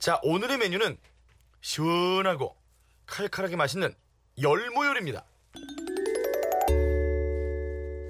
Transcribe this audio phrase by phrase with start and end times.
[0.00, 0.96] 자, 오늘의 메뉴는
[1.60, 2.56] 시원하고
[3.04, 3.94] 칼칼하게 맛있는
[4.40, 5.22] 열무 요리입니다.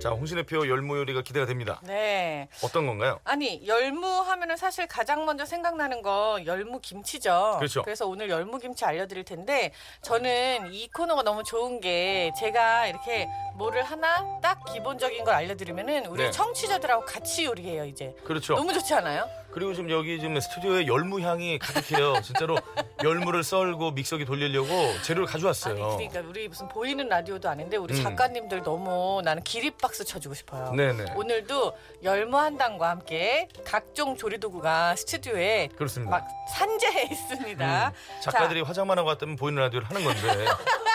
[0.00, 1.80] 자, 홍신의표 열무 요리가 기대가 됩니다.
[1.82, 2.48] 네.
[2.62, 3.20] 어떤 건가요?
[3.24, 7.56] 아니 열무 하면은 사실 가장 먼저 생각나는 거 열무 김치죠.
[7.58, 7.82] 그렇죠.
[7.84, 13.82] 래서 오늘 열무 김치 알려드릴 텐데 저는 이 코너가 너무 좋은 게 제가 이렇게 뭐를
[13.82, 16.30] 하나 딱 기본적인 걸 알려드리면은 우리 네.
[16.30, 18.14] 청취자들하고 같이 요리해요 이제.
[18.24, 18.54] 그렇죠.
[18.54, 19.28] 너무 좋지 않아요?
[19.52, 22.20] 그리고 지금 여기 지금 스튜디오에 열무 향이 가득해요.
[22.22, 22.56] 진짜로
[23.02, 24.68] 열무를 썰고 믹서기 돌리려고
[25.02, 25.74] 재료를 가져왔어요.
[25.96, 28.02] 아니 그러니까 우리 무슨 보이는 라디오도 아닌데 우리 음.
[28.02, 30.72] 작가님들 너무 나는 기립박수 쳐주고 싶어요.
[30.72, 31.14] 네네.
[31.16, 36.18] 오늘도 열무 한 단과 함께 각종 조리도구가 스튜디오에 그렇습니다.
[36.18, 37.88] 막 산재해 있습니다.
[37.88, 40.20] 음, 작가들이 화장만 하고 왔다면 보이는 라디오를 하는 건데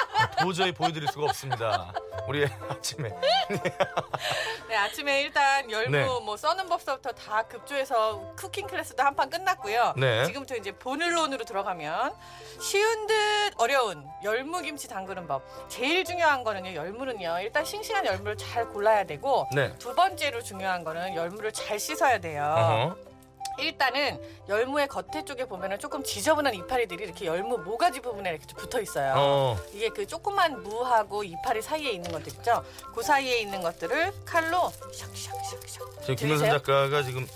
[0.46, 1.92] 도저히 보여드릴 수가 없습니다.
[2.28, 3.10] 우리 아침에
[4.70, 6.06] 네, 아침에 일단 열무 네.
[6.24, 9.94] 뭐 써는 법서부터 다 급조해서 쿠킹 클래스도 한 판 끝났고요.
[9.98, 10.26] 네.
[10.26, 12.14] 지금부터 이제 본을론으로 들어가면
[12.60, 13.16] 쉬운 듯
[13.58, 15.42] 어려운 열무 김치 담그는 법.
[15.70, 16.76] 제일 중요한 거는요.
[16.76, 17.40] 열무는요.
[17.42, 19.74] 일단 싱싱한 열무를 잘 골라야 되고 네.
[19.80, 22.44] 두 번째로 중요한 거는 열무를 잘 씻어야 돼요.
[22.58, 23.15] 어허.
[23.58, 28.82] 일단은 열무의 겉에 쪽에 보면은 조금 지저분한 이파리들이 이렇게 열무 모가지 부분에 이렇게 좀 붙어
[28.82, 29.14] 있어요.
[29.16, 29.58] 어.
[29.74, 32.64] 이게 그 조그만 무하고 이파리 사이에 있는 것들 있죠?
[32.94, 36.02] 그 사이에 있는 것들을 칼로 샥샥샥샥.
[36.02, 37.28] 지금 김은선 작가가 지금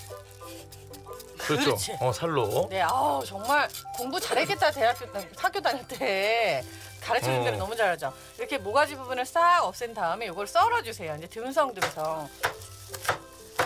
[1.37, 1.65] 그렇죠.
[1.65, 1.97] 그렇지.
[1.99, 2.67] 어 살로.
[2.69, 5.05] 네, 아우 정말 공부 잘했겠다 대학교
[5.37, 6.63] 학교 다닐 때
[7.01, 7.43] 가르쳐준 어.
[7.43, 8.13] 대로 너무 잘하죠.
[8.37, 11.15] 이렇게 모가지 부분을 싹 없앤 다음에 이걸 썰어주세요.
[11.15, 12.29] 이제 듬성 듬성.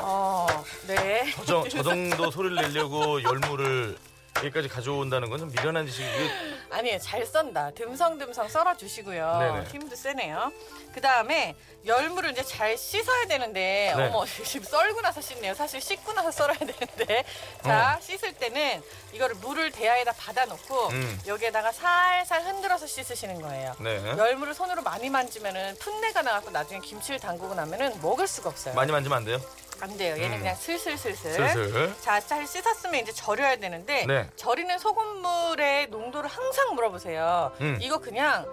[0.05, 0.45] 어,
[0.87, 1.23] 네.
[1.37, 3.97] 저, 정- 저 정도 소리를 내려고 열무를
[4.37, 6.29] 여기까지 가져온다는 건 좀 미련한 짓이 이게
[6.71, 6.97] 아니에요.
[6.99, 7.71] 잘 썬다.
[7.71, 9.37] 듬성듬성 썰어 주시고요.
[9.39, 9.63] 네네.
[9.71, 10.51] 힘도 세네요.
[10.93, 14.03] 그 다음에 열무를 이제 잘 씻어야 되는데, 네.
[14.07, 15.53] 어머, 지금 썰고 나서 씻네요.
[15.53, 17.23] 사실 씻고 나서 썰어야 되는데.
[17.63, 18.81] 자, 씻을 때는
[19.13, 21.19] 이거를 물을 대야에다 받아놓고, 음.
[21.27, 23.75] 여기에다가 살살 흔들어서 씻으시는 거예요.
[23.79, 24.03] 네.
[24.17, 28.73] 열무를 손으로 많이 만지면은 풋내가 나갖고 나중에 김치를 담그고 나면은 먹을 수가 없어요.
[28.73, 29.39] 많이 만지면 안 돼요.
[29.83, 30.15] 안 돼요.
[30.15, 30.39] 얘는 음.
[30.39, 31.33] 그냥 슬슬슬슬.
[31.33, 31.93] 슬슬.
[31.99, 34.29] 자, 잘 씻었으면 이제 절여야 되는데 네.
[34.37, 37.51] 절이는 소금물의 농도를 항상 물어보세요.
[37.59, 37.77] 음.
[37.81, 38.45] 이거 그냥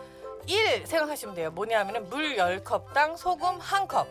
[0.46, 1.52] 1 생각하시면 돼요.
[1.52, 4.06] 뭐냐면은 물 10컵당 소금 1컵.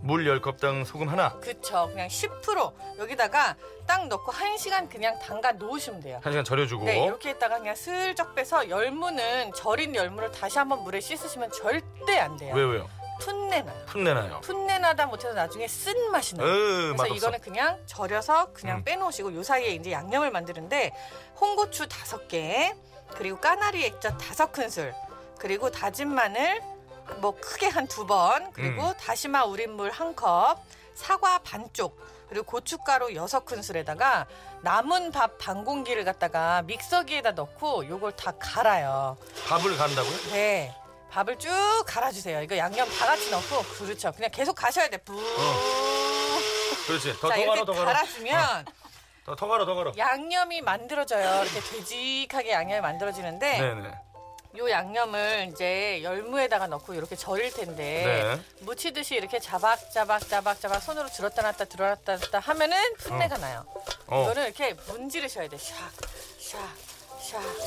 [0.00, 1.38] 물 10컵당 소금 하나.
[1.40, 1.88] 그쵸.
[1.92, 3.54] 그냥 10% 여기다가
[3.86, 6.20] 딱 넣고 1시간 그냥 담가 놓으시면 돼요.
[6.22, 6.86] 한 시간 절여주고.
[6.86, 12.38] 네, 이렇게 했다가 그냥 슬쩍 빼서 열무는 절인 열무를 다시 한번 물에 씻으시면 절대 안
[12.38, 12.54] 돼요.
[12.54, 12.88] 왜 왜요?
[13.24, 13.82] 풋내 나요.
[13.86, 14.40] 풋내 나요.
[14.42, 16.46] 풋내 나다 못해서 나중에 쓴 맛이 나요.
[16.46, 17.14] 으, 그래서.
[17.14, 18.84] 이거는 그냥 절여서 그냥 음.
[18.84, 20.92] 빼놓으시고 요 사이에 이제 양념을 만드는데
[21.40, 22.74] 홍고추 다섯 개
[23.14, 24.94] 그리고 까나리 액젓 다섯 큰술
[25.38, 26.60] 그리고 다진 마늘
[27.20, 28.94] 뭐 크게 한 두 번 그리고 음.
[28.98, 30.58] 다시마 우린 물 한 컵
[30.94, 34.26] 사과 반쪽 그리고 고춧가루 여섯 큰술에다가
[34.62, 39.16] 남은 밥 반 공기를 갖다가 믹서기에다 넣고 요걸 다 갈아요.
[39.48, 40.16] 밥을 간다고요?
[40.32, 40.74] 네.
[41.12, 41.50] 밥을 쭉
[41.86, 42.40] 갈아주세요.
[42.42, 44.10] 이거 양념 다 같이 넣고 그렇죠.
[44.12, 44.96] 그냥 계속 가셔야 돼.
[44.96, 45.14] 부.
[46.86, 47.12] 그렇지.
[47.20, 47.84] 더, 자 더 이렇게 갈아, 더 갈아.
[47.92, 48.64] 갈아주면
[49.26, 49.92] 더, 더 갈아, 더 갈아.
[49.96, 51.44] 양념이 만들어져요.
[51.44, 53.94] 이렇게 되직하게 양념이 만들어지는데 네네.
[54.58, 58.04] 요 양념을 이제 열무에다가 넣고 이렇게 절일 텐데
[58.36, 58.64] 네.
[58.64, 63.64] 무치듯이 이렇게 자박자박 자박자박 손으로 들었다 놨다 들었다 놨다 하면은 풋내가 나요.
[64.08, 64.22] 어.
[64.24, 65.56] 이거는 이렇게 문지르셔야 돼.
[65.56, 65.72] 샥,
[66.38, 66.58] 샥, 샥.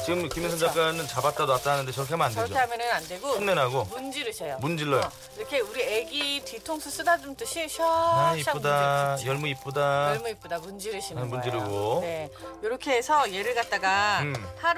[0.05, 2.47] 지금 김민선 작가는 잡았다 놨다 하는데 저렇게 하면 안 되죠.
[2.47, 3.85] 저렇게 하면은 안 되고 풋내 나고.
[3.85, 4.57] 문지르셔요.
[4.59, 5.01] 문질러요.
[5.01, 9.07] 어, 이렇게 우리 애기 뒤통수 쓰다듬듯이 샥, 아, 샥 이쁘다.
[9.07, 9.29] 문지르죠.
[9.31, 10.09] 열무 이쁘다.
[10.11, 11.35] 열무 이쁘다 문지르시는 아, 거예요.
[11.35, 11.99] 문지르고.
[12.01, 12.29] 네,
[12.63, 14.35] 이렇게 해서 얘를 갖다가 음.
[14.57, 14.75] 하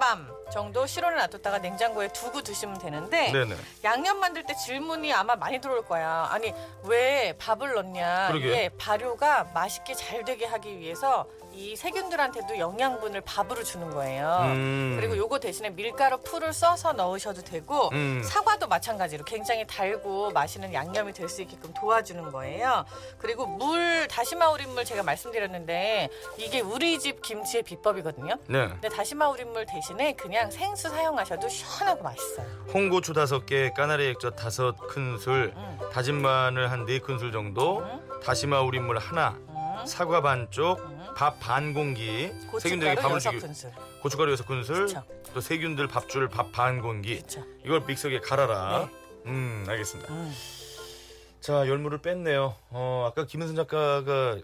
[0.00, 3.54] 룻밤 정도 실온에 놔뒀다가 냉장고에 두고 드시면 되는데 네네.
[3.84, 6.26] 양념 만들 때 질문이 아마 많이 들어올 거야.
[6.30, 6.52] 아니
[6.84, 8.28] 왜 밥을 넣냐?
[8.28, 8.48] 그러게.
[8.48, 14.40] 이게 발효가 맛있게 잘 되게 하기 위해서 이 세균들한테도 영양분을 밥으로 주는 거예요.
[14.44, 14.96] 음.
[14.98, 18.22] 그리고 요거 대신에 밀가루 풀을 써서 넣으셔도 되고 음.
[18.24, 22.84] 사과도 마찬가지로 굉장히 달고 맛있는 양념이 될 수 있게끔 도와주는 거예요.
[23.18, 28.34] 그리고 물 다시마 우린 물 제가 말씀드렸는데 이게 우리 집 김치의 비법이거든요.
[28.48, 28.66] 네.
[28.68, 32.46] 근데 다시마 우린 물 대신 에 그냥 생수 사용하셔도 시원하고 맛있어요.
[32.72, 35.78] 홍고추 다섯 개, 까나리 액젓 다섯 큰술, 음.
[35.92, 37.82] 다진 마늘 한 네 큰술 정도,
[38.22, 39.86] 다시마 우린물 하나, 음.
[39.86, 41.00] 사과 반쪽, 음.
[41.16, 43.72] 밥반 공기, 세균들에게 고춧가루 밥을 여섯 주기, 큰술.
[44.02, 45.02] 고춧가루 여섯 큰술, 그쵸.
[45.34, 47.16] 또 세균들 밥줄 밥 반 공기.
[47.20, 47.42] 그쵸.
[47.64, 48.86] 이걸 믹서기에 갈아라.
[48.86, 49.30] 네.
[49.30, 50.12] 음, 알겠습니다.
[50.12, 50.34] 음.
[51.40, 52.54] 자, 열무를 뺐네요.
[52.70, 54.38] 어, 아까 김은선 작가가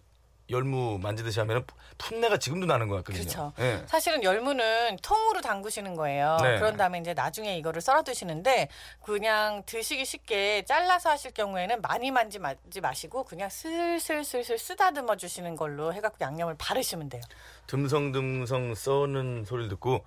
[0.51, 1.65] 열무 만지듯이 하면
[1.99, 3.23] 풋내가 지금도 나는 것 같거든요.
[3.23, 3.53] 그렇죠.
[3.59, 3.83] 예.
[3.87, 6.39] 사실은 열무는 통으로 담그시는 거예요.
[6.43, 6.59] 네.
[6.59, 8.69] 그런 다음에 이제 나중에 이거를 썰어 드시는데
[9.03, 15.93] 그냥 드시기 쉽게 잘라서 하실 경우에는 많이 만지 마지 마시고 그냥 슬슬슬슬 쓰다듬어 주시는 걸로
[15.93, 17.23] 해갖고 양념을 바르시면 돼요.
[17.67, 20.05] 듬성듬성 써는 소리를 듣고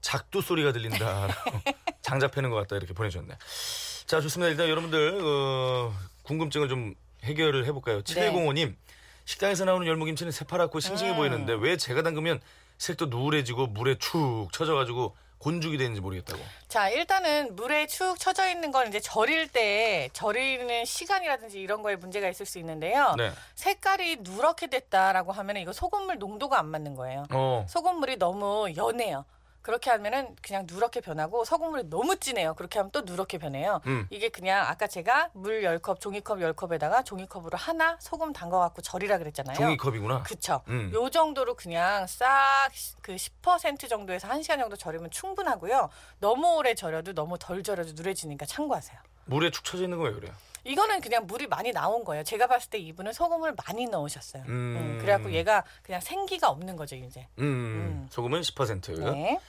[0.00, 1.28] 작두 소리가 들린다.
[2.02, 3.34] 장작 패는 것 같다 이렇게 보내주셨네.
[4.06, 4.50] 자 좋습니다.
[4.50, 6.94] 일단 여러분들 어, 궁금증을 좀
[7.24, 8.02] 해결을 해볼까요?
[8.02, 8.74] 7105님
[9.24, 11.16] 식당에서 나오는 열무김치는 새파랗고 싱싱해 음.
[11.16, 12.40] 보이는데 왜 제가 담그면
[12.78, 16.42] 색도 누래지고 물에 축 쳐져가지고 곤죽이 되는지 모르겠다고.
[16.68, 22.28] 자, 일단은 물에 축 쳐져 있는 건 이제 절일 때 절이는 시간이라든지 이런 거에 문제가
[22.28, 23.14] 있을 수 있는데요.
[23.16, 23.32] 네.
[23.54, 27.24] 색깔이 누렇게 됐다라고 하면 이거 소금물 농도가 안 맞는 거예요.
[27.30, 27.64] 어.
[27.68, 29.24] 소금물이 너무 연해요.
[29.62, 32.54] 그렇게 하면은 그냥 누렇게 변하고 소금물이 너무 진해요.
[32.54, 33.80] 그렇게 하면 또 누렇게 변해요.
[33.86, 34.06] 음.
[34.10, 39.56] 이게 그냥 아까 제가 물 10컵, 종이컵 10컵에다가 종이컵으로 하나 소금 담가 갖고 절이라 그랬잖아요.
[39.56, 40.22] 종이컵이구나.
[40.22, 40.62] 그쵸.
[40.68, 40.90] 음.
[40.94, 42.70] 요 정도로 그냥 싹
[43.02, 45.90] 그 10% 정도에서 1시간 정도 절이면 충분하고요.
[46.18, 48.98] 너무 오래 절여도 너무 덜 절여도 누래지니까 참고하세요.
[49.26, 50.32] 물에 축 쳐져 있는 거왜 그래요?
[50.64, 52.22] 이거는 그냥 물이 많이 나온 거예요.
[52.22, 54.42] 제가 봤을 때 이분은 소금을 많이 넣으셨어요.
[54.46, 54.76] 음.
[54.78, 57.26] 음, 그래갖고 얘가 그냥 생기가 없는 거죠, 이제.
[57.38, 58.06] 음, 음.
[58.10, 59.00] 소금은 10%.
[59.12, 59.40] 네.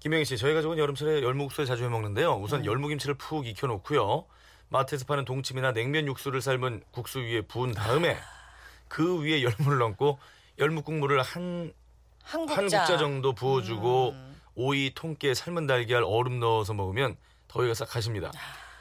[0.00, 2.34] 김영희 씨, 저희 가족은 여름철에 열무국수를 자주 해 먹는데요.
[2.36, 4.24] 우선 열무김치를 푹 익혀놓고요.
[4.70, 8.16] 마트에서 파는 동치미나 냉면 육수를 삶은 국수 위에 부은 다음에
[8.88, 10.18] 그 위에 열무를 넣고
[10.58, 11.72] 열무 국물을 한,
[12.22, 12.96] 한한 국자.
[12.96, 14.40] 정도 부어주고 음.
[14.54, 17.16] 오이, 통깨, 삶은 달걀, 얼음 넣어서 먹으면
[17.48, 18.30] 더위가 싹 가십니다.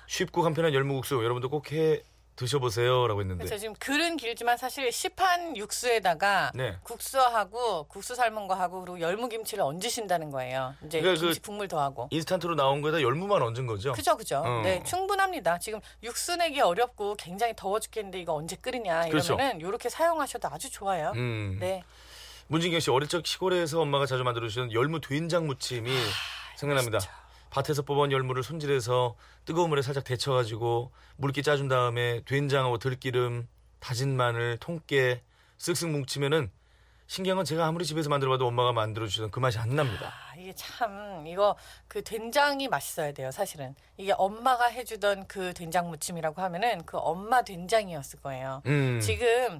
[0.09, 2.01] 쉽고 간편한 열무국수 여러분도 꼭 해
[2.35, 6.77] 드셔보세요라고 했는데 그래서 지금 글은 길지만 사실 시판 육수에다가 네.
[6.83, 10.73] 국수하고 국수 삶은 거 하고 그리고 열무김치를 얹으신다는 거예요.
[10.85, 12.07] 이제 그러니까 김치 그- 국물 더하고.
[12.11, 13.91] 인스턴트로 나온 거에다 열무만 얹은 거죠.
[13.91, 14.37] 그죠, 그죠.
[14.45, 14.61] 어.
[14.63, 15.59] 네, 충분합니다.
[15.59, 19.33] 지금 육수 내기 어렵고 굉장히 더워 죽겠는데 이거 언제 끓이냐 그렇죠.
[19.33, 21.11] 이러면은 이렇게 사용하셔도 아주 좋아요.
[21.15, 21.57] 음.
[21.59, 21.83] 네.
[22.47, 25.91] 문진경 씨 어릴 적 시골에서 엄마가 자주 만들어 주시는 열무 된장 무침이
[26.55, 26.99] 생각납니다.
[27.49, 29.15] 밭에서 뽑은 열무를 손질해서
[29.45, 33.47] 뜨거운 물에 살짝 데쳐가지고 물기 짜준 다음에 된장하고 들기름,
[33.79, 35.21] 다진 마늘, 통깨
[35.57, 36.51] 쓱쓱 뭉치면은
[37.07, 40.13] 신기한 건 제가 아무리 집에서 만들어봐도 엄마가 만들어 주시던 그 맛이 안 납니다.
[40.13, 41.55] 아, 이게 참 이거
[41.87, 43.73] 그 된장이 맛있어야 돼요, 사실은.
[43.97, 48.61] 이게 엄마가 해주던 그 된장 무침이라고 하면은 그 엄마 된장이었을 거예요.
[48.67, 48.99] 음.
[49.01, 49.59] 지금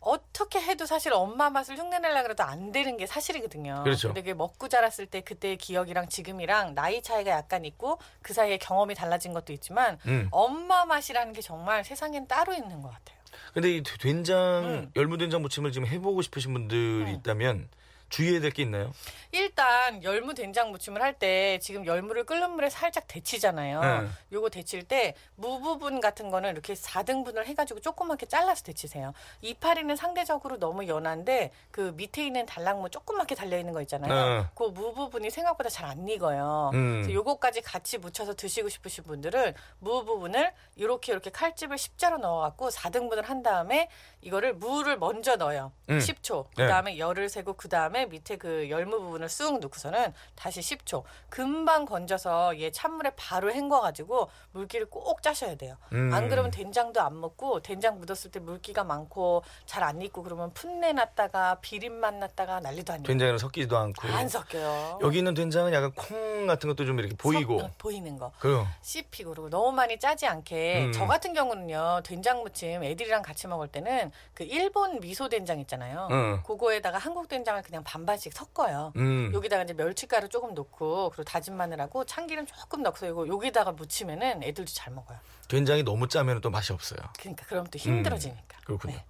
[0.00, 3.82] 어떻게 해도 사실 엄마 맛을 흉내내려 그래도 안 되는 게 사실이거든요.
[3.84, 4.08] 그렇죠.
[4.08, 8.94] 근데 그게 먹고 자랐을 때 그때의 기억이랑 지금이랑 나이 차이가 약간 있고 그 사이에 경험이
[8.94, 10.28] 달라진 것도 있지만 음.
[10.30, 13.18] 엄마 맛이라는 게 정말 세상엔 따로 있는 것 같아요.
[13.52, 14.92] 근데 이 된장 음.
[14.94, 17.68] 열무 된장 무침을 지금 해보고 싶으신 분들이 있다면
[18.08, 18.92] 주의해야 될 게 있나요?
[19.32, 23.80] 일단 열무 된장 무침을 할 때 지금 열무를 끓는 물에 살짝 데치잖아요.
[23.80, 24.08] 네.
[24.32, 29.12] 요거 데칠 때 무 부분 같은 거는 이렇게 4등분을 해가지고 조그맣게 잘라서 데치세요.
[29.42, 34.40] 이파리는 상대적으로 너무 연한데 그 밑에 있는 달랑무 조그맣게 달려 있는 거 있잖아요.
[34.42, 34.46] 네.
[34.54, 36.70] 그 무 부분이 생각보다 잘 안 익어요.
[36.74, 37.00] 음.
[37.02, 43.24] 그래서 요거까지 같이 묻혀서 드시고 싶으신 분들은 무 부분을 이렇게 이렇게 칼집을 십자로 넣어갖고 4등분을
[43.24, 43.88] 한 다음에
[44.20, 45.72] 이거를 무를 먼저 넣어요.
[45.88, 45.98] 음.
[45.98, 46.46] 10초.
[46.56, 46.64] 네.
[46.64, 51.02] 그다음에 열을 세고 그 다음에 밑에 그 열무 부분을 쑥 넣고서는 다시 10초.
[51.28, 55.76] 금방 건져서 얘 찬물에 바로 헹궈 가지고 물기를 꼭 짜셔야 돼요.
[55.92, 56.12] 음.
[56.12, 60.92] 안 그러면 된장도 안 먹고 된장 묻었을 때 물기가 많고 잘 안 익고 그러면 풋내
[60.92, 63.06] 났다가 비린맛 났다가 난리도 아니에요.
[63.06, 64.98] 된장이랑 섞이지도 않고 안 섞여요.
[65.02, 68.32] 여기 있는 된장은 약간 콩 같은 것도 좀 이렇게 보이고 섞- 보이는 거.
[68.38, 70.92] 그 씹히고 그리고 너무 많이 짜지 않게 음.
[70.92, 76.08] 저 같은 경우는요 된장 무침 애들이랑 같이 먹을 때는 그 일본 미소 된장 있잖아요.
[76.10, 76.42] 응.
[76.46, 78.92] 그거에다가 한국 된장을 그냥 반반씩 섞어요.
[78.96, 79.30] 음.
[79.32, 84.70] 여기다가 이제 멸치가루 조금 넣고 그리고 다진 마늘하고 참기름 조금 넣고서 이거 여기다가 무치면은 애들도
[84.70, 85.18] 잘 먹어요.
[85.48, 86.98] 된장이 너무 짜면 또 맛이 없어요.
[87.18, 88.58] 그러니까 그럼 또 힘들어지니까.
[88.66, 88.94] 그렇군요.
[88.94, 89.04] 네.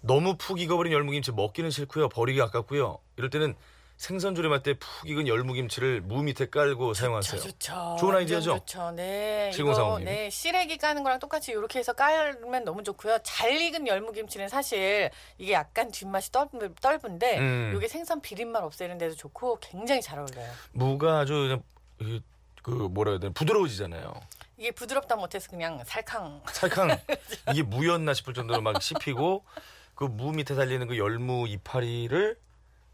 [0.00, 2.08] 너무 푹 익어버린 열무김치 먹기는 싫고요.
[2.08, 2.98] 버리기 아깝고요.
[3.16, 3.54] 이럴 때는
[4.02, 7.40] 생선 조림할 때 푹 익은 열무김치를 무 밑에 깔고 사용하세요.
[7.40, 7.96] 좋죠.
[8.00, 8.56] 좋은 아이디어죠?
[8.58, 8.90] 좋죠.
[8.90, 9.52] 네.
[9.54, 10.00] 이거.
[10.00, 13.18] 네 시래기 까는 거랑 똑같이 이렇게 해서 깔면 너무 좋고요.
[13.22, 16.48] 잘 익은 열무김치는 사실 이게 약간 뒷맛이 떫,
[16.80, 17.74] 떫은데 음.
[17.76, 20.50] 이게 생선 비린맛 없애는 데도 좋고 굉장히 잘 어울려요.
[20.72, 21.60] 무가 아주
[22.00, 22.20] 이-
[22.64, 24.14] 그 뭐라 해야 되나 부드러워지잖아요.
[24.56, 26.42] 이게 부드럽다 못해서 그냥 살캉.
[26.52, 26.98] 살캉
[27.54, 29.44] 이게 무였나 싶을 정도로 막 씹히고
[29.94, 32.36] 그 무 밑에 달리는 그 열무 이파리를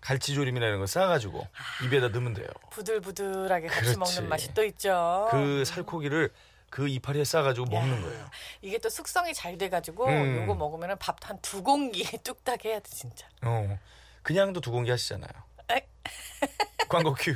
[0.01, 1.47] 갈치조림이나 이런 거 싸가지고
[1.85, 2.47] 입에다 넣으면 돼요.
[2.71, 3.99] 부들부들하게 같이 그렇지.
[3.99, 5.29] 먹는 맛이 또 있죠.
[5.31, 6.31] 그 살코기를
[6.71, 8.31] 그 이파리에 싸가지고 먹는 거예요.
[8.63, 10.43] 이게 또 숙성이 잘 돼가지고 음.
[10.43, 13.27] 요거 먹으면 밥 한 두 공기 뚝딱 해야 돼 진짜.
[13.43, 13.79] 어.
[14.23, 15.31] 그냥도 두 공기 하시잖아요.
[16.89, 17.35] 광고 큐.